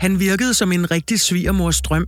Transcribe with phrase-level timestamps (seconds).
[0.00, 2.06] Han virkede som en rigtig svigermors drøm.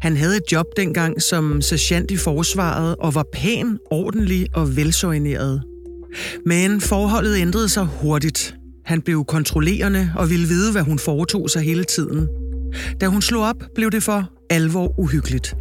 [0.00, 5.62] Han havde et job dengang som sergeant i forsvaret og var pæn, ordentlig og velsoigneret.
[6.46, 8.54] Men forholdet ændrede sig hurtigt.
[8.84, 12.28] Han blev kontrollerende og ville vide, hvad hun foretog sig hele tiden.
[13.00, 15.54] Da hun slog op, blev det for alvor uhyggeligt.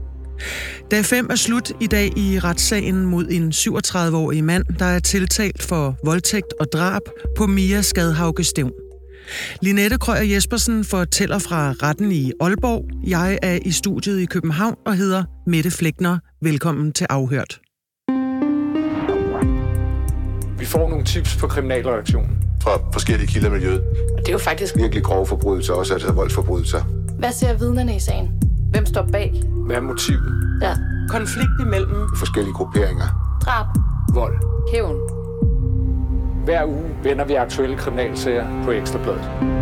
[0.91, 5.63] Dag 5 er slut i dag i retssagen mod en 37-årig mand, der er tiltalt
[5.63, 7.01] for voldtægt og drab
[7.37, 8.88] på Mia Skadhauge Stævn.
[9.61, 12.85] Linette Krøyer Jespersen fortæller fra retten i Aalborg.
[13.07, 16.17] Jeg er i studiet i København og hedder Mette Flækner.
[16.41, 17.59] Velkommen til Afhørt.
[20.59, 22.37] Vi får nogle tips på kriminalreaktionen.
[22.61, 23.81] Fra forskellige kilder i miljøet.
[24.17, 26.81] Og det er jo faktisk Virkelig grove forbrydelser, også altså voldsforbrydelser.
[27.19, 28.29] Hvad ser vidnerne i sagen?
[28.71, 29.43] Hvem står bag?
[29.65, 30.59] Hvad er motivet?
[30.61, 30.75] Ja.
[31.09, 33.39] Konflikt imellem Forskellige grupperinger.
[33.45, 33.65] Drab.
[34.13, 34.35] Vold.
[34.73, 35.18] Hævn.
[36.45, 39.59] Hver uge vender vi aktuelle kriminalsager på Ekstrabladet.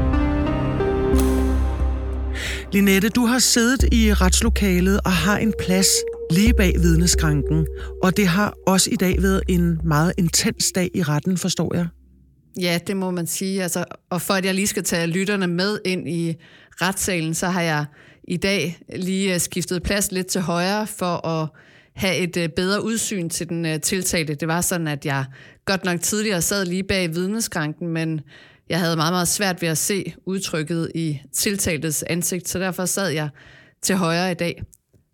[2.73, 5.88] Linette, du har siddet i retslokalet og har en plads
[6.31, 7.67] lige bag vidneskranken.
[8.03, 11.88] Og det har også i dag været en meget intens dag i retten, forstår jeg.
[12.61, 13.64] Ja, det må man sige.
[13.64, 16.36] Altså, og for at jeg lige skal tage lytterne med ind i
[16.81, 17.86] retssalen, så har jeg
[18.28, 21.50] i dag lige øh, skiftet plads lidt til højre for at
[21.98, 24.36] have et øh, bedre udsyn til den øh, tiltalte.
[24.36, 25.26] Det var sådan, at jeg
[25.66, 28.22] godt nok tidligere sad lige bag vidneskranken, men
[28.70, 33.09] jeg havde meget, meget svært ved at se udtrykket i tiltaltes ansigt, så derfor sad
[33.09, 33.30] jeg
[33.81, 34.64] til højre i dag.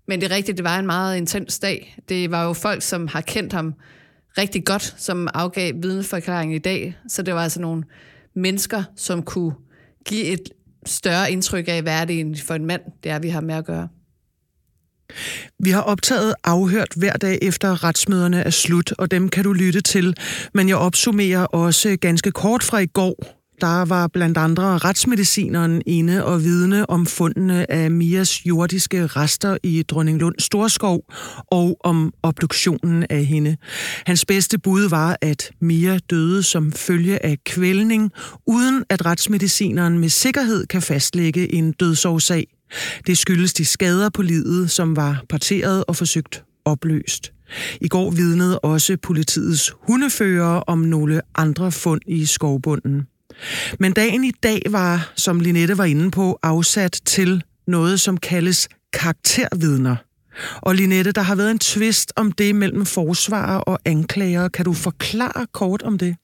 [0.07, 1.97] Men det er rigtigt, det var en meget intens dag.
[2.09, 3.73] Det var jo folk, som har kendt ham
[4.37, 6.97] rigtig godt, som afgav vidneforklaring i dag.
[7.07, 7.83] Så det var altså nogle
[8.35, 9.53] mennesker, som kunne
[10.05, 10.49] give et
[10.85, 13.55] større indtryk af, hvad er det egentlig for en mand, det er, vi har med
[13.55, 13.87] at gøre.
[15.59, 19.81] Vi har optaget afhørt hver dag efter retsmøderne er slut, og dem kan du lytte
[19.81, 20.15] til.
[20.53, 23.43] Men jeg opsummerer også ganske kort fra i går.
[23.61, 29.83] Der var blandt andre retsmedicineren inde og vidne om fundene af Mias jordiske rester i
[29.83, 31.05] Dronninglund Storskov
[31.51, 33.57] og om obduktionen af hende.
[34.05, 38.11] Hans bedste bud var, at Mia døde som følge af kvælning,
[38.47, 42.47] uden at retsmedicineren med sikkerhed kan fastlægge en dødsårsag.
[43.07, 47.33] Det skyldes de skader på livet, som var parteret og forsøgt opløst.
[47.81, 53.07] I går vidnede også politiets hundefører om nogle andre fund i skovbunden.
[53.79, 58.69] Men dagen i dag var, som Linette var inde på, afsat til noget, som kaldes
[58.93, 59.95] karaktervidner.
[60.61, 64.47] Og Linette, der har været en tvist om det mellem forsvarer og anklager.
[64.47, 66.15] Kan du forklare kort om det?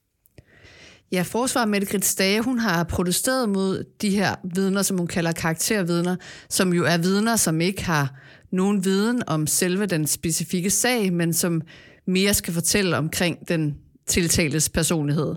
[1.12, 5.32] Ja, forsvar Mette Grits Stage, hun har protesteret mod de her vidner, som hun kalder
[5.32, 6.16] karaktervidner,
[6.48, 8.14] som jo er vidner, som ikke har
[8.52, 11.62] nogen viden om selve den specifikke sag, men som
[12.06, 13.76] mere skal fortælle omkring den
[14.06, 15.34] tiltaltes personlighed.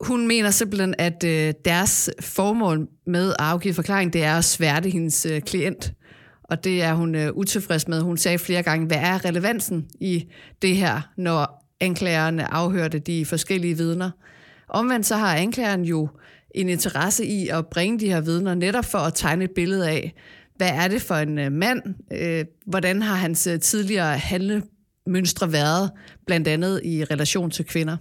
[0.00, 4.90] Hun mener simpelthen, at øh, deres formål med at afgive forklaring, det er at sværte
[4.90, 5.92] hendes øh, klient.
[6.44, 8.00] Og det er hun øh, utilfreds med.
[8.00, 10.28] Hun sagde flere gange, hvad er relevansen i
[10.62, 14.10] det her, når anklagerne afhørte de forskellige vidner.
[14.68, 16.08] Omvendt så har anklageren jo
[16.54, 20.14] en interesse i at bringe de her vidner, netop for at tegne et billede af,
[20.56, 21.82] hvad er det for en øh, mand,
[22.12, 25.90] øh, hvordan har hans øh, tidligere handlemønstre været,
[26.26, 27.96] blandt andet i relation til kvinder.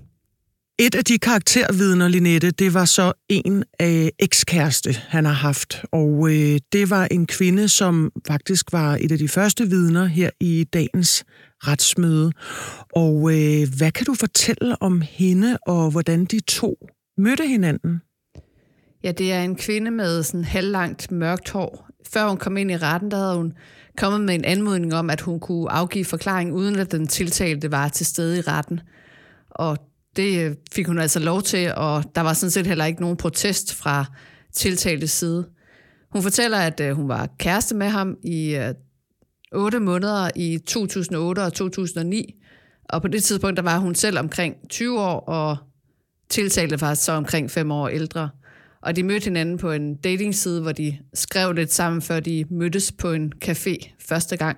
[0.80, 5.84] Et af de karaktervidner, Linette, det var så en af ekskæreste, han har haft.
[5.92, 10.30] Og øh, det var en kvinde, som faktisk var et af de første vidner her
[10.40, 11.26] i dagens
[11.68, 12.32] retsmøde.
[12.96, 16.88] Og øh, hvad kan du fortælle om hende, og hvordan de to
[17.18, 18.02] mødte hinanden?
[19.04, 21.88] Ja, det er en kvinde med sådan halvlangt mørkt hår.
[22.08, 23.54] Før hun kom ind i retten, der havde hun
[23.98, 27.88] kommet med en anmodning om, at hun kunne afgive forklaring, uden at den tiltalte var
[27.88, 28.80] til stede i retten.
[29.50, 29.78] Og
[30.16, 33.18] det øh, fik hun altså lov til, og der var sådan set heller ikke nogen
[33.18, 34.06] protest fra
[34.54, 35.50] tiltaltes side.
[36.12, 38.74] Hun fortæller, at øh, hun var kæreste med ham i øh,
[39.52, 42.36] 8 måneder i 2008 og 2009,
[42.90, 45.58] og på det tidspunkt der var hun selv omkring 20 år, og
[46.30, 48.30] tiltalte var så omkring 5 år ældre.
[48.82, 52.92] Og de mødte hinanden på en datingside, hvor de skrev lidt sammen, før de mødtes
[52.92, 54.58] på en café første gang.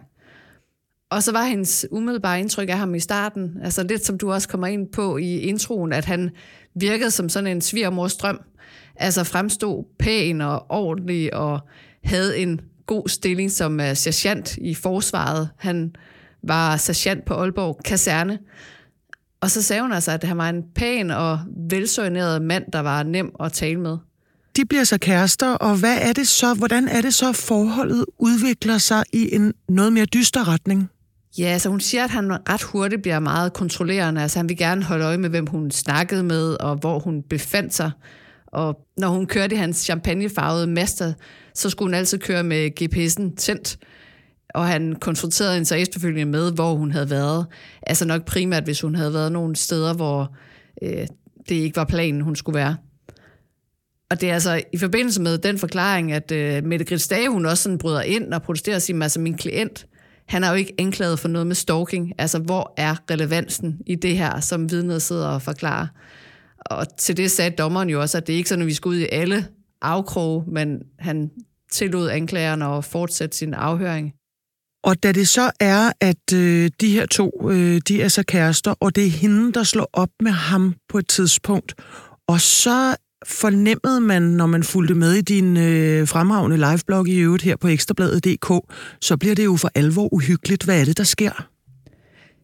[1.10, 4.48] Og så var hendes umiddelbare indtryk af ham i starten, altså lidt som du også
[4.48, 6.30] kommer ind på i introen, at han
[6.76, 8.40] virkede som sådan en svigermors drøm.
[8.96, 11.60] Altså fremstod pæn og ordentlig og
[12.04, 15.50] havde en god stilling som uh, sergeant i forsvaret.
[15.58, 15.96] Han
[16.44, 18.40] var sergeant på Aalborg Kaserne.
[19.42, 21.40] Og så sagde hun altså, at han var en pæn og
[21.70, 23.98] velsøgneret mand, der var nem at tale med.
[24.56, 28.78] De bliver så kærester, og hvad er det så, hvordan er det så, forholdet udvikler
[28.78, 30.90] sig i en noget mere dyster retning?
[31.38, 34.22] Ja, så hun siger, at han ret hurtigt bliver meget kontrollerende.
[34.22, 37.74] Altså han vil gerne holde øje med, hvem hun snakkede med, og hvor hun befandt
[37.74, 37.92] sig.
[38.48, 41.14] Og når hun kørte i hans champagnefarvede master,
[41.54, 43.78] så skulle hun altid køre med GPS'en tændt.
[44.54, 47.46] Og han konfronterede hende så efterfølgende med, hvor hun havde været.
[47.88, 50.36] Altså nok primært, hvis hun havde været nogle steder, hvor
[50.84, 51.08] øh,
[51.50, 52.76] det ikke var planen, hun skulle være.
[54.10, 57.64] Og det er altså i forbindelse med den forklaring, at øh, Mette Gritsdage, hun også
[57.64, 59.88] sådan bryder ind og protesterer og siger, altså min klient,
[60.28, 62.14] han er jo ikke anklaget for noget med stalking.
[62.18, 65.88] Altså, hvor er relevansen i det her, som vidnet sidder og forklarer?
[66.60, 68.90] Og til det sagde dommeren jo også, at det er ikke sådan, at vi skal
[68.90, 69.48] ud i alle
[69.82, 71.32] afkroge, men han
[71.72, 74.14] tillod anklageren at fortsætte sin afhøring.
[74.84, 78.74] Og da det så er, at øh, de her to, øh, de er så kærester,
[78.80, 81.76] og det er hende, der slår op med ham på et tidspunkt,
[82.28, 82.96] og så
[83.26, 87.68] fornemmede man, når man fulgte med i din øh, fremragende liveblog i øvrigt her på
[87.68, 90.64] ekstrabladet.dk, så bliver det jo for alvor uhyggeligt.
[90.64, 91.50] Hvad er det, der sker?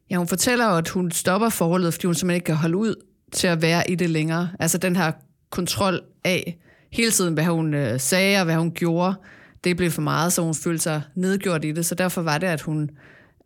[0.10, 2.96] Ja, hun fortæller at hun stopper forholdet, fordi hun simpelthen ikke kan holde ud
[3.32, 4.50] til at være i det længere.
[4.60, 5.12] Altså den her
[5.50, 6.58] kontrol af
[6.92, 9.16] hele tiden, hvad hun øh, sagde og hvad hun gjorde,
[9.64, 11.86] det blev for meget, så hun følte sig nedgjort i det.
[11.86, 12.90] Så derfor var det, at hun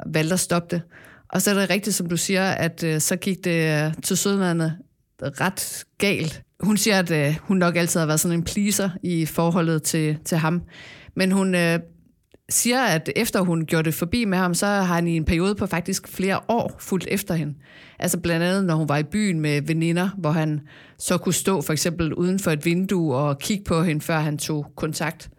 [0.05, 0.81] valgte at stoppe det.
[1.29, 4.17] Og så er det rigtigt, som du siger, at øh, så gik det øh, til
[4.17, 4.73] sødlandet
[5.21, 6.41] ret galt.
[6.59, 10.17] Hun siger, at øh, hun nok altid har været sådan en pleaser i forholdet til,
[10.25, 10.61] til ham.
[11.15, 11.79] Men hun øh,
[12.49, 15.55] siger, at efter hun gjorde det forbi med ham, så har han i en periode
[15.55, 17.53] på faktisk flere år fulgt efter hende.
[17.99, 20.61] Altså blandt andet, når hun var i byen med veninder, hvor han
[20.99, 24.37] så kunne stå for eksempel uden for et vindue og kigge på hende, før han
[24.37, 25.29] tog kontakt.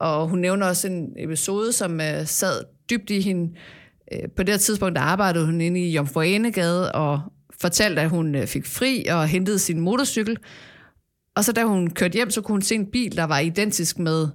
[0.00, 3.54] Og hun nævner også en episode, som øh, sad dybt i hende.
[4.12, 7.20] Øh, på det tidspunkt der arbejdede hun inde i Jomfruenegade og
[7.62, 10.36] fortalte, at hun øh, fik fri og hentede sin motorcykel.
[11.36, 13.98] Og så da hun kørte hjem, så kunne hun se en bil, der var identisk
[13.98, 14.28] med,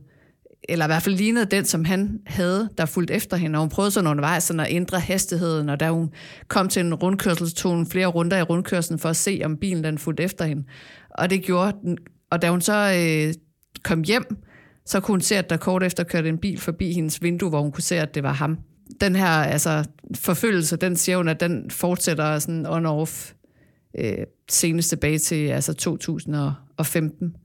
[0.69, 3.57] eller i hvert fald lignede den, som han havde, der fulgte efter hende.
[3.57, 6.09] Og hun prøvede sådan undervejs sådan at ændre hastigheden, og da hun
[6.47, 9.83] kom til en rundkørsel, tog hun flere runder i rundkørslen for at se, om bilen
[9.83, 10.63] den fulgte efter hende.
[11.09, 11.97] Og det gjorde den.
[12.31, 13.33] Og da hun så øh,
[13.83, 14.23] kom hjem,
[14.85, 17.61] så kunne hun se, at der kort efter kørte en bil forbi hendes vindue, hvor
[17.61, 18.57] hun kunne se, at det var ham
[19.01, 19.83] den her altså,
[20.15, 23.33] forfølgelse, den siger hun, at den fortsætter sådan on-off
[23.99, 27.35] øh, senest tilbage til altså 2015.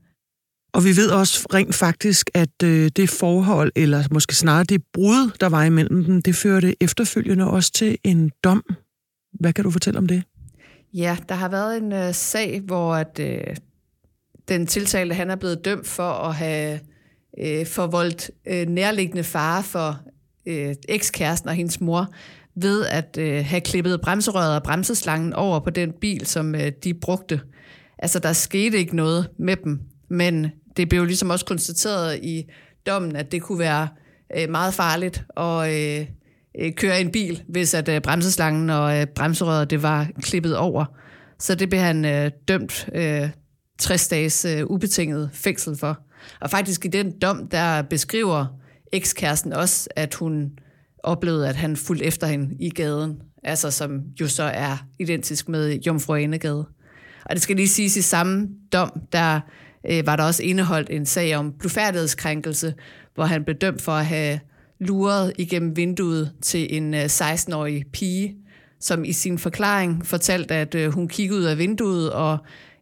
[0.73, 5.37] Og vi ved også rent faktisk, at øh, det forhold, eller måske snarere det brud,
[5.39, 8.63] der var imellem dem, det førte efterfølgende også til en dom.
[9.39, 10.23] Hvad kan du fortælle om det?
[10.93, 13.55] Ja, der har været en øh, sag, hvor at, øh,
[14.47, 16.79] den tiltalte han er blevet dømt for at have
[17.39, 19.99] øh, forvoldt øh, nærliggende fare for
[20.45, 22.13] øh, ekskæresten og hendes mor
[22.55, 26.93] ved at øh, have klippet bremserøret og bremseslangen over på den bil, som øh, de
[26.93, 27.41] brugte.
[27.99, 29.79] Altså, der skete ikke noget med dem,
[30.09, 32.43] men det blev ligesom også konstateret i
[32.87, 33.87] dommen, at det kunne være
[34.37, 36.07] øh, meget farligt at øh,
[36.59, 40.85] øh køre en bil, hvis at øh, bremseslangen og øh, bremserøret det var klippet over.
[41.39, 43.29] Så det blev han øh, dømt øh,
[43.79, 45.99] 60 dages øh, ubetinget fængsel for.
[46.41, 48.62] Og faktisk i den dom, der beskriver
[48.93, 50.51] ekskæresten også, at hun
[51.03, 55.79] oplevede, at han fulgte efter hende i gaden, altså som jo så er identisk med
[55.79, 56.67] Jomfru Anegade.
[57.25, 59.39] Og det skal lige siges i samme dom, der
[59.89, 62.73] øh, var der også indeholdt en sag om blufærdighedskrænkelse,
[63.15, 64.39] hvor han blev dømt for at have
[64.79, 68.35] luret igennem vinduet til en øh, 16-årig pige,
[68.79, 72.37] som i sin forklaring fortalte, at øh, hun kiggede ud af vinduet, og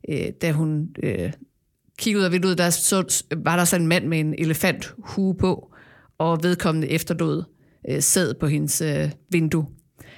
[0.10, 1.32] øh, da hun øh,
[1.98, 5.71] kiggede ud af vinduet, der så, var der så en mand med en elefanthue på,
[6.22, 7.44] og vedkommende efterlod
[7.90, 9.66] øh, sæd på hendes øh, vindue.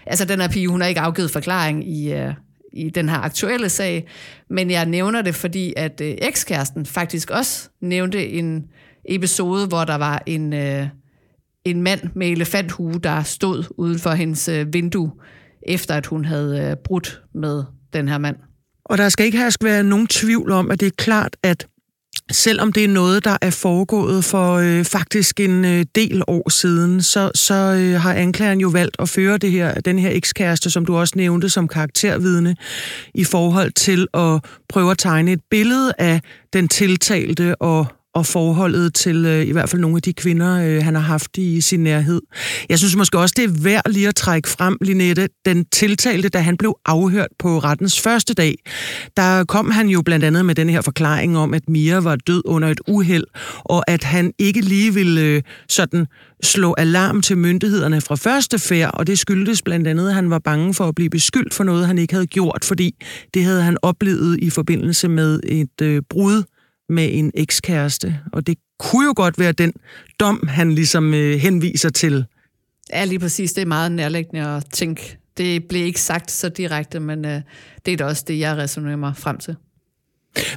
[0.05, 2.33] Altså den her pige, hun har ikke afgivet forklaring i, øh,
[2.73, 4.07] i den her aktuelle sag,
[4.49, 8.63] men jeg nævner det, fordi at øh, ekskæresten faktisk også nævnte en
[9.09, 10.87] episode, hvor der var en, øh,
[11.65, 15.11] en mand med elefanthue, der stod uden for hendes øh, vindue,
[15.67, 18.35] efter at hun havde øh, brudt med den her mand.
[18.85, 21.67] Og der skal ikke herske være nogen tvivl om, at det er klart, at
[22.31, 27.01] selvom det er noget, der er foregået for øh, faktisk en øh, del år siden,
[27.01, 30.85] så, så øh, har anklageren jo valgt at føre det her, den her ekskæreste, som
[30.85, 32.55] du også nævnte, som karaktervidne,
[33.13, 36.21] i forhold til at prøve at tegne et billede af
[36.53, 40.83] den tiltalte og og forholdet til øh, i hvert fald nogle af de kvinder, øh,
[40.83, 42.21] han har haft i sin nærhed.
[42.69, 46.39] Jeg synes måske også, det er værd lige at trække frem, Linette, den tiltalte, da
[46.39, 48.55] han blev afhørt på rettens første dag.
[49.17, 52.41] Der kom han jo blandt andet med den her forklaring om, at Mia var død
[52.45, 53.25] under et uheld,
[53.59, 56.07] og at han ikke lige ville øh, sådan
[56.43, 60.39] slå alarm til myndighederne fra første færd, og det skyldtes blandt andet, at han var
[60.39, 62.95] bange for at blive beskyldt for noget, han ikke havde gjort, fordi
[63.33, 66.43] det havde han oplevet i forbindelse med et øh, brud
[66.89, 69.73] med en ekskæreste, og det kunne jo godt være den
[70.19, 72.25] dom, han ligesom øh, henviser til.
[72.89, 73.53] Ja, lige præcis.
[73.53, 75.17] Det er meget nærliggende at tænke.
[75.37, 77.41] Det blev ikke sagt så direkte, men øh,
[77.85, 79.55] det er da også det, jeg resonerer mig frem til.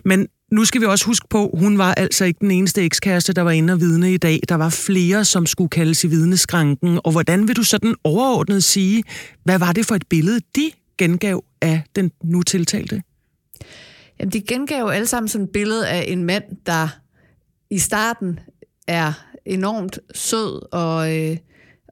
[0.04, 3.42] Men Nu skal vi også huske på, hun var altså ikke den eneste ekskæreste, der
[3.42, 4.40] var inde og vidne i dag.
[4.48, 7.00] Der var flere, som skulle kaldes i vidneskranken.
[7.04, 9.02] Og hvordan vil du sådan overordnet sige,
[9.44, 13.02] hvad var det for et billede, de gengav af den nu tiltalte?
[14.20, 16.88] Jamen, de gengav alle sammen sådan et billede af en mand, der
[17.70, 18.40] i starten
[18.86, 19.12] er
[19.44, 21.36] enormt sød og, øh,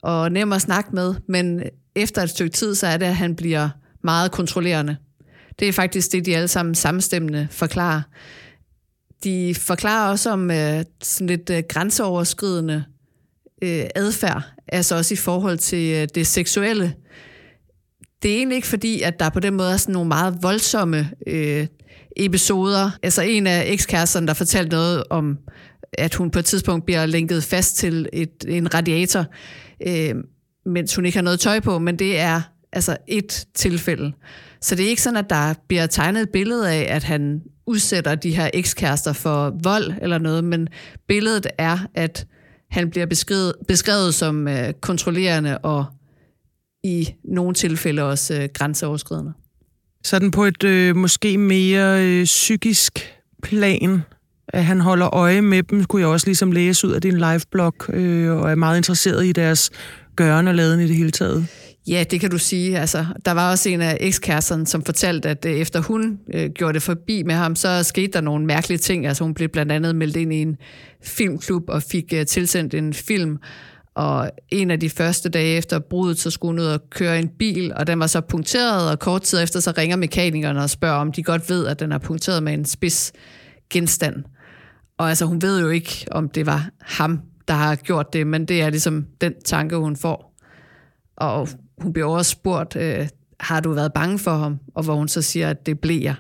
[0.02, 1.62] og nem at snakke med, men
[1.95, 3.69] efter et stykke tid, så er det, at han bliver
[4.02, 4.97] meget kontrollerende.
[5.59, 8.02] Det er faktisk det, de alle sammen samstemmende forklarer.
[9.25, 12.85] De forklarer også om øh, sådan lidt øh, grænseoverskridende
[13.62, 16.95] øh, adfærd, altså også i forhold til øh, det seksuelle.
[18.23, 21.11] Det er egentlig ikke fordi, at der på den måde er sådan nogle meget voldsomme
[21.26, 21.66] øh,
[22.16, 22.90] episoder.
[23.02, 25.38] Altså en af ekskæresterne, der fortalte noget om,
[25.99, 29.25] at hun på et tidspunkt bliver lænket fast til et, en radiator,
[29.87, 30.14] øh,
[30.66, 32.40] mens hun ikke har noget tøj på, men det er
[32.73, 34.12] altså et tilfælde.
[34.61, 38.14] Så det er ikke sådan, at der bliver tegnet et billede af, at han udsætter
[38.14, 40.68] de her ekskærester for vold eller noget, men
[41.09, 42.26] billedet er, at
[42.71, 45.87] han bliver beskrevet, beskrevet som øh, kontrollerende og
[46.85, 49.33] i nogle tilfælde også øh, grænseoverskridende.
[50.04, 54.02] Sådan på et øh, måske mere øh, psykisk plan,
[54.49, 57.75] at han holder øje med dem, kunne jeg også ligesom læse ud af din liveblog,
[57.88, 59.70] øh, og er meget interesseret i deres
[60.16, 61.46] gøren og laden i det hele taget.
[61.88, 62.78] Ja, det kan du sige.
[62.78, 66.75] Altså, der var også en af ekskæresterne, som fortalte, at øh, efter hun øh, gjorde
[66.75, 69.06] det forbi med ham, så skete der nogle mærkelige ting.
[69.06, 70.56] Altså, hun blev blandt andet meldt ind i en
[71.02, 73.38] filmklub og fik øh, tilsendt en film.
[73.95, 77.29] Og en af de første dage efter brudet, så skulle hun ud og køre en
[77.29, 80.97] bil, og den var så punkteret, og kort tid efter, så ringer mekanikerne og spørger,
[80.97, 83.13] om de godt ved, at den er punkteret med en spids
[83.71, 84.25] genstand.
[84.99, 88.47] Og altså, hun ved jo ikke, om det var ham, der har gjort det, men
[88.47, 90.35] det er ligesom den tanke, hun får.
[91.17, 91.49] Og
[91.79, 93.09] hun bliver også spurgt, øh,
[93.41, 94.59] har du været bange for ham?
[94.75, 96.15] Og hvor hun så siger, at det blev jeg.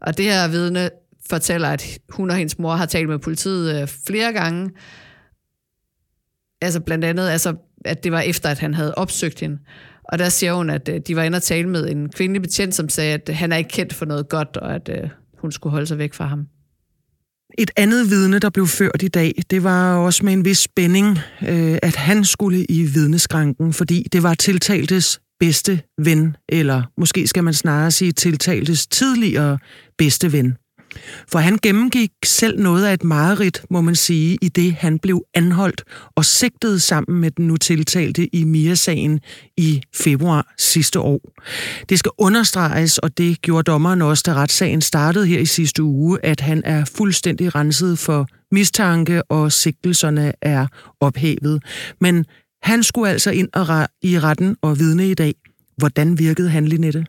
[0.00, 0.90] Og det her vidne
[1.30, 4.70] fortæller, at hun og hendes mor har talt med politiet øh, flere gange.
[6.62, 7.54] Altså blandt andet, altså,
[7.84, 9.58] at det var efter, at han havde opsøgt hende.
[10.04, 12.74] Og der siger hun, at øh, de var inde og tale med en kvindelig betjent,
[12.74, 15.70] som sagde, at han er ikke kendt for noget godt, og at øh, hun skulle
[15.70, 16.46] holde sig væk fra ham.
[17.58, 21.18] Et andet vidne, der blev ført i dag, det var også med en vis spænding,
[21.48, 27.44] øh, at han skulle i vidneskranken, fordi det var tiltaltes bedste ven, eller måske skal
[27.44, 29.58] man snarere sige tiltaltes tidligere
[29.98, 30.56] bedste ven.
[31.28, 35.24] For han gennemgik selv noget af et mareridt, må man sige, i det han blev
[35.34, 35.84] anholdt
[36.16, 39.20] og sigtet sammen med den nu tiltalte i Mia-sagen
[39.56, 41.20] i februar sidste år.
[41.88, 46.18] Det skal understreges, og det gjorde dommeren også, da retssagen startede her i sidste uge,
[46.22, 50.66] at han er fuldstændig renset for mistanke, og sigtelserne er
[51.00, 51.62] ophævet.
[52.00, 52.24] Men
[52.62, 53.48] han skulle altså ind
[54.02, 55.34] i retten og vidne i dag.
[55.76, 57.06] Hvordan virkede han, Linette?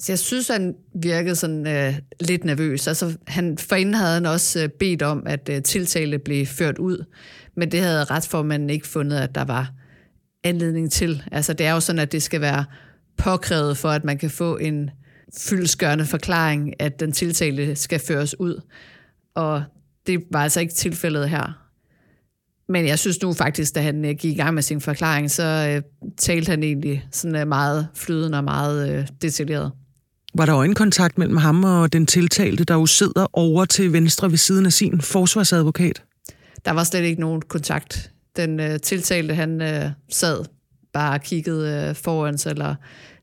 [0.00, 2.88] Så jeg synes, han virkede sådan øh, lidt nervøs.
[2.88, 7.04] Altså, han, forinden havde han også øh, bedt om, at øh, tiltale blev ført ud,
[7.56, 9.72] men det havde retsformanden ikke fundet, at der var
[10.44, 11.22] anledning til.
[11.32, 12.64] Altså, det er jo sådan, at det skal være
[13.16, 14.90] påkrævet for, at man kan få en
[15.38, 18.60] fyldskørende forklaring, at den tiltale skal føres ud.
[19.34, 19.64] Og
[20.06, 21.64] det var altså ikke tilfældet her.
[22.68, 25.42] Men jeg synes nu faktisk, da han øh, gik i gang med sin forklaring, så
[25.44, 25.82] øh,
[26.16, 29.72] talte han egentlig sådan øh, meget flydende og meget øh, detaljeret.
[30.38, 34.38] Var der øjenkontakt mellem ham og den tiltalte, der jo sidder over til venstre ved
[34.38, 36.02] siden af sin forsvarsadvokat?
[36.64, 38.10] Der var slet ikke nogen kontakt.
[38.36, 40.44] Den øh, tiltalte, han øh, sad
[40.92, 42.74] bare og kiggede øh, foran sig eller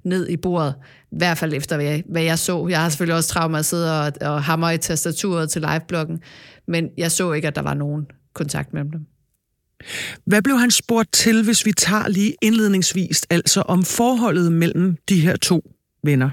[0.04, 0.76] ned i bordet.
[1.12, 2.68] I hvert fald efter, hvad jeg, hvad jeg så.
[2.68, 6.20] Jeg har selvfølgelig også travlt med at sidde og, og hamre i tastaturet til livebloggen,
[6.68, 9.02] men jeg så ikke, at der var nogen kontakt mellem dem.
[10.26, 15.20] Hvad blev han spurgt til, hvis vi tager lige indledningsvis, altså om forholdet mellem de
[15.20, 15.62] her to
[16.04, 16.30] venner?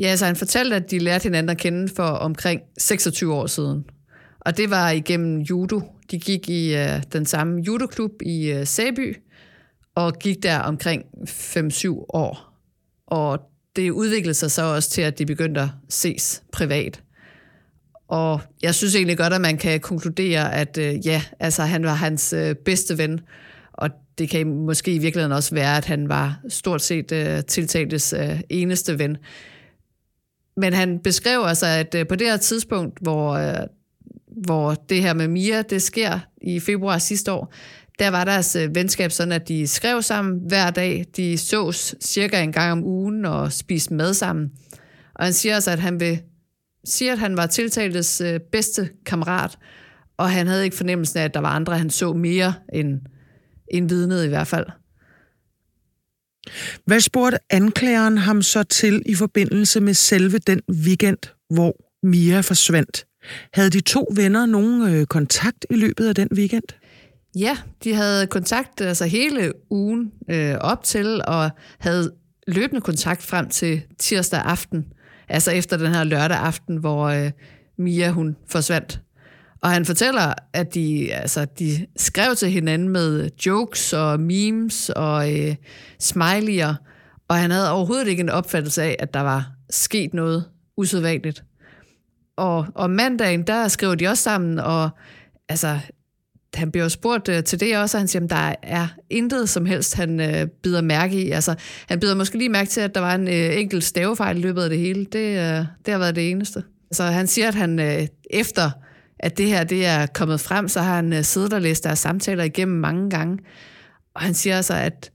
[0.00, 3.84] Ja, altså han fortalte, at de lærte hinanden at kende for omkring 26 år siden.
[4.40, 5.82] Og det var igennem judo.
[6.10, 9.16] De gik i øh, den samme judoklub i øh, Sæby,
[9.94, 12.54] og gik der omkring 5-7 år.
[13.06, 13.40] Og
[13.76, 17.02] det udviklede sig så også til, at de begyndte at ses privat.
[18.08, 21.94] Og jeg synes egentlig godt, at man kan konkludere, at øh, ja, altså han var
[21.94, 23.20] hans øh, bedste ven,
[23.72, 28.12] og det kan måske i virkeligheden også være, at han var stort set øh, tiltaltes
[28.12, 29.16] øh, eneste ven.
[30.56, 33.66] Men han beskrev altså, at øh, på det her tidspunkt, hvor, øh,
[34.44, 37.52] hvor det her med Mia, det sker i februar sidste år,
[37.98, 41.04] der var deres øh, venskab sådan, at de skrev sammen hver dag.
[41.16, 44.50] De sås cirka en gang om ugen og spiste mad sammen.
[45.14, 46.20] Og han siger også, at han vil
[46.84, 49.58] siger, at han var tiltaltes bedste kammerat,
[50.16, 53.00] og han havde ikke fornemmelsen af, at der var andre, han så mere end,
[53.68, 54.66] end vidnet i hvert fald.
[56.84, 61.18] Hvad spurgte anklageren ham så til i forbindelse med selve den weekend,
[61.50, 63.06] hvor Mia forsvandt.
[63.52, 66.62] Havde de to venner nogen øh, kontakt i løbet af den weekend?
[67.38, 72.12] Ja, de havde kontakt altså hele ugen øh, op til, og havde
[72.46, 74.84] løbende kontakt frem til tirsdag aften.
[75.28, 77.30] Altså efter den her lørdag aften, hvor øh,
[77.78, 79.00] Mia hun forsvandt.
[79.62, 85.32] Og han fortæller, at de, altså, de skrev til hinanden med jokes og memes og
[85.40, 85.54] øh,
[86.02, 86.74] smiley'er,
[87.28, 90.44] og han havde overhovedet ikke en opfattelse af, at der var sket noget
[90.76, 91.44] usædvanligt.
[92.36, 94.90] Og, og mandagen, der skriver de også sammen, og
[95.48, 95.78] altså,
[96.54, 99.48] han bliver jo spurgt øh, til det også, og han siger, at der er intet
[99.48, 101.30] som helst, han øh, bider mærke i.
[101.30, 101.54] Altså,
[101.88, 104.62] han bider måske lige mærke til, at der var en øh, enkelt stavefejl i løbet
[104.62, 105.04] af det hele.
[105.04, 106.62] Det, øh, det har været det eneste.
[106.92, 108.70] Så han siger, at han øh, efter
[109.22, 111.98] at det her det er kommet frem, så har han øh, siddet og læst deres
[111.98, 113.38] samtaler igennem mange gange.
[114.14, 115.10] Og han siger altså, at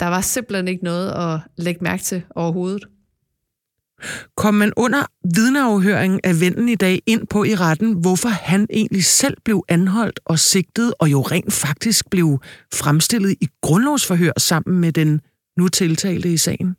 [0.00, 2.84] der var simpelthen ikke noget at lægge mærke til overhovedet.
[4.36, 5.04] Kom man under
[5.36, 10.20] vidneafhøringen af vennen i dag ind på i retten, hvorfor han egentlig selv blev anholdt
[10.24, 12.40] og sigtet, og jo rent faktisk blev
[12.74, 15.20] fremstillet i grundlovsforhør sammen med den
[15.56, 16.76] nu tiltalte i sagen?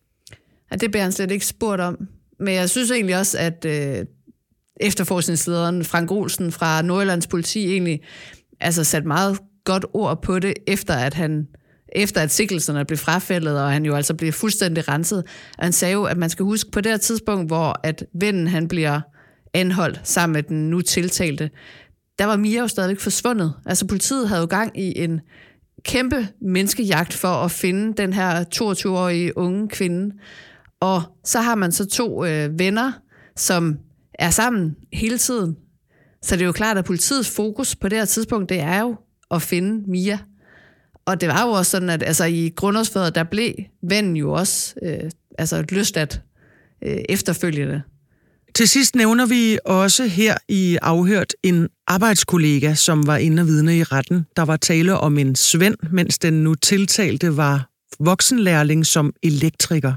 [0.71, 2.07] Ja, det bliver han slet ikke spurgt om.
[2.39, 4.05] Men jeg synes egentlig også, at øh,
[4.79, 7.99] efterforskningslederen Frank Olsen fra Nordjyllands politi egentlig
[8.59, 11.47] altså sat meget godt ord på det, efter at han
[11.95, 15.23] efter at sikkelserne blev frafældet, og han jo altså blev fuldstændig renset.
[15.57, 18.47] Og han sagde jo, at man skal huske på det her tidspunkt, hvor at vennen
[18.47, 19.01] han bliver
[19.53, 21.49] anholdt sammen med den nu tiltalte,
[22.19, 23.53] der var Mia jo stadigvæk forsvundet.
[23.65, 25.21] Altså politiet havde jo gang i en
[25.85, 30.15] kæmpe menneskejagt for at finde den her 22-årige unge kvinde.
[30.79, 32.91] Og så har man så to øh, venner,
[33.35, 33.77] som
[34.19, 35.57] er sammen hele tiden.
[36.21, 38.95] Så det er jo klart, at politiets fokus på det her tidspunkt, det er jo
[39.31, 40.19] at finde Mia.
[41.05, 44.75] Og det var jo også sådan, at altså, i grundlovsfaget, der blev vennen jo også
[44.83, 46.21] øh, altså, løsladt
[46.83, 47.81] øh, efterfølgende.
[48.55, 53.77] Til sidst nævner vi også her i Afhørt en arbejdskollega, som var inde og vidne
[53.77, 54.25] i retten.
[54.35, 59.93] Der var tale om en Svend, mens den nu tiltalte var voksenlærling som elektriker.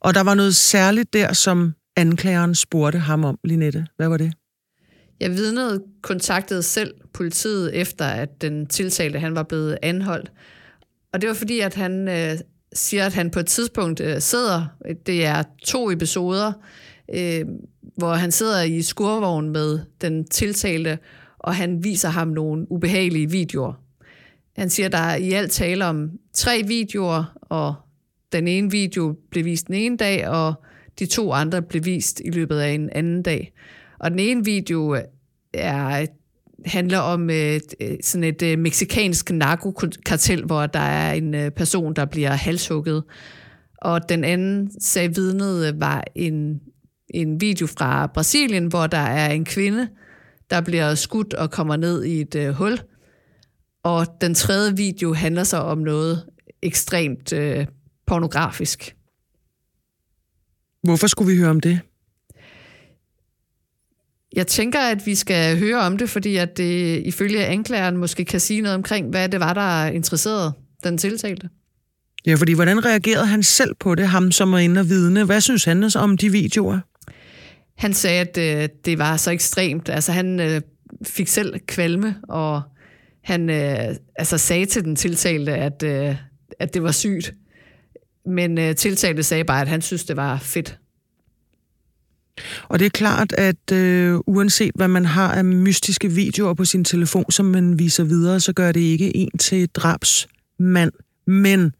[0.00, 3.86] Og der var noget særligt der, som anklageren spurgte ham om, Linette.
[3.96, 4.32] Hvad var det?
[5.20, 10.32] Jeg vidnede kontaktede selv politiet efter, at den tiltalte han var blevet anholdt.
[11.12, 12.38] Og det var fordi, at han øh,
[12.72, 14.66] siger, at han på et tidspunkt øh, sidder,
[15.06, 16.52] det er to episoder,
[17.14, 17.44] øh,
[17.96, 20.98] hvor han sidder i skurvogn med den tiltalte,
[21.38, 23.72] og han viser ham nogle ubehagelige videoer.
[24.56, 27.74] Han siger, at der er i alt tale om tre videoer, og
[28.32, 30.54] den ene video blev vist den ene dag, og
[31.00, 33.52] de to andre blev vist i løbet af en anden dag.
[33.98, 34.96] Og den ene video
[35.54, 36.06] er,
[36.66, 41.94] handler om øh, øh sådan et øh, meksikansk narkokartel, hvor der er en øh, person,
[41.94, 43.04] der bliver halshugget.
[43.78, 46.60] Og den anden, sagde vidnet, øh, var en,
[47.14, 49.88] en video fra Brasilien, hvor der er en kvinde,
[50.50, 52.78] der bliver skudt og kommer ned i et øh, hul.
[53.84, 56.24] Og den tredje video handler så om noget
[56.62, 57.66] ekstremt øh,
[58.06, 58.96] pornografisk.
[60.82, 61.80] Hvorfor skulle vi høre om det?
[64.32, 68.40] Jeg tænker, at vi skal høre om det, fordi at det ifølge anklageren måske kan
[68.40, 70.52] sige noget omkring, hvad det var, der interesserede
[70.84, 71.48] den tiltalte.
[72.26, 75.24] Ja, fordi hvordan reagerede han selv på det, ham som var inde og vidne?
[75.24, 76.78] Hvad synes han om de videoer?
[77.76, 79.88] Han sagde, at øh, det var så ekstremt.
[79.88, 80.60] Altså han øh,
[81.02, 82.62] fik selv kvalme, og
[83.24, 86.16] han øh, altså, sagde til den tiltalte, at, øh,
[86.58, 87.34] at det var sygt.
[88.30, 90.78] Men øh, tiltalte sagde bare, at han synes, det var fedt.
[92.68, 96.84] Og det er klart, at øh, uanset hvad man har af mystiske videoer på sin
[96.84, 100.92] telefon, som man viser videre, så gør det ikke en til drabsmand.
[101.26, 101.72] Men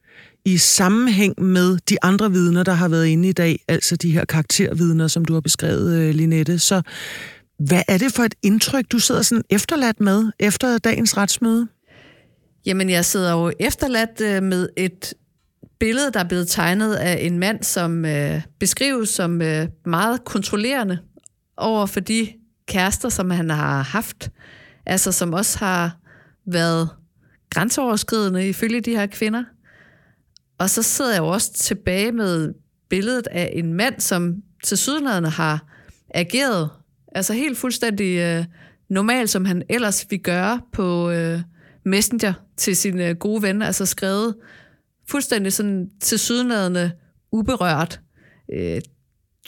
[0.44, 4.24] i sammenhæng med de andre vidner, der har været inde i dag, altså de her
[4.24, 6.82] karaktervidner, som du har beskrevet, øh, Linette, så
[7.58, 11.68] hvad er det for et indtryk, du sidder sådan efterladt med efter dagens retsmøde?
[12.66, 15.14] Jamen, jeg sidder jo efterladt øh, med et
[15.80, 20.98] billede, der er blevet tegnet af en mand, som øh, beskrives som øh, meget kontrollerende
[21.56, 22.28] over for de
[22.68, 24.30] kærester, som han har haft.
[24.86, 25.96] Altså som også har
[26.46, 26.88] været
[27.50, 29.44] grænseoverskridende ifølge de her kvinder.
[30.58, 32.54] Og så sidder jeg jo også tilbage med
[32.90, 35.64] billedet af en mand, som til sydlandene har
[36.14, 36.70] ageret
[37.14, 38.44] altså helt fuldstændig øh,
[38.88, 41.40] normalt, som han ellers ville gøre på øh,
[41.84, 44.34] Messenger til sine øh, gode venner, altså skrevet
[45.10, 46.92] fuldstændig sådan tilsyneladende
[47.32, 48.00] uberørt
[48.52, 48.80] øh,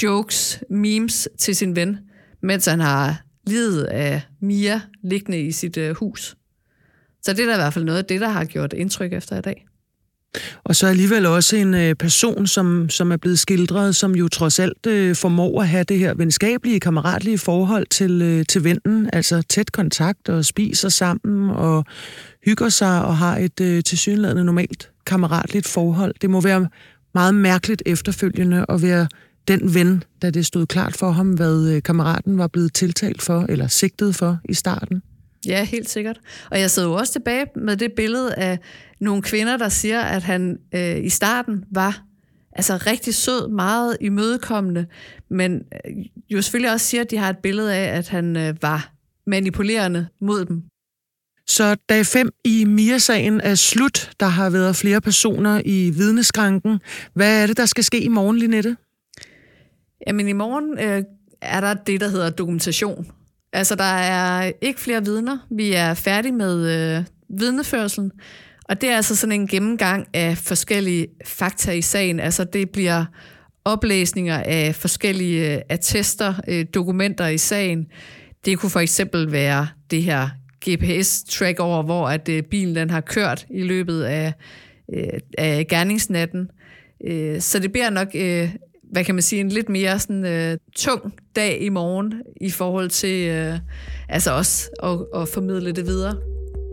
[0.03, 1.98] jokes, memes til sin ven,
[2.42, 6.37] mens han har lidet af Mia liggende i sit øh, hus.
[7.22, 9.38] Så det er da i hvert fald noget af det, der har gjort indtryk efter
[9.38, 9.66] i dag.
[10.64, 14.59] Og så alligevel også en øh, person, som, som er blevet skildret, som jo trods
[14.59, 19.42] alt øh, formår at have det her venskabelige, kammeratlige forhold til, øh, til vennen, altså
[19.42, 21.85] tæt kontakt og spiser sammen og
[22.45, 26.14] hygger sig og har et øh, tilsyneladende normalt kammeratligt forhold.
[26.21, 26.68] Det må være
[27.14, 29.07] meget mærkeligt efterfølgende at være
[29.49, 33.47] den ven, da det stod klart for ham, hvad øh, kammeraten var blevet tiltalt for
[33.49, 35.03] eller sigtet for i starten.
[35.47, 36.21] Ja, helt sikkert.
[36.51, 38.59] Og jeg sidder jo også tilbage med det billede af
[39.01, 42.03] nogle kvinder, der siger, at han øh, i starten var
[42.53, 44.87] altså rigtig sød, meget imødekommende,
[45.31, 48.63] men øh, jo selvfølgelig også siger, at de har et billede af, at han øh,
[48.63, 48.93] var
[49.27, 50.63] manipulerende mod dem.
[51.47, 54.11] Så dag 5 i Mia-sagen er slut.
[54.21, 56.81] Der har været flere personer i vidneskranken.
[57.15, 58.77] Hvad er det, der skal ske i morgen, Linette?
[60.07, 61.05] Jamen i morgen øh,
[61.43, 63.07] er der det, der hedder dokumentation.
[63.53, 65.38] Altså der er ikke flere vidner.
[65.51, 67.05] Vi er færdige med øh,
[67.38, 68.12] vidneførselen.
[68.69, 72.21] Og det er altså sådan en gennemgang af forskellige fakta i sagen.
[72.21, 73.05] Altså det bliver
[73.65, 77.87] oplæsninger af forskellige øh, attester, øh, dokumenter i sagen.
[78.45, 80.29] Det kunne for eksempel være det her
[80.69, 84.33] GPS-track over, hvor at øh, bilen den har kørt i løbet af,
[84.95, 86.51] øh, af gerningsnatten.
[87.07, 88.55] Øh, så det bliver nok, øh,
[88.93, 92.91] hvad kan man sige, en lidt mere sådan, øh, tung dag i morgen i forhold
[92.91, 93.59] til øh,
[94.09, 96.17] altså også at, at formidle det videre.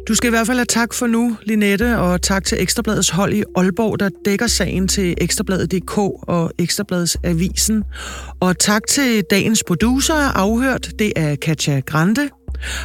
[0.07, 3.33] Du skal i hvert fald have tak for nu, Linette, og tak til Ekstrabladets hold
[3.33, 7.83] i Aalborg, der dækker sagen til Ekstrabladet.dk og Ekstrabladets Avisen.
[8.39, 12.29] Og tak til dagens producer, afhørt, det er Katja Grande.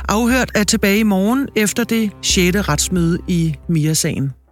[0.08, 2.68] Afhørt er tilbage i morgen efter det 6.
[2.68, 4.43] retsmøde i Mia-sagen.